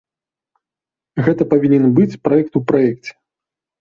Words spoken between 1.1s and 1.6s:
Гэта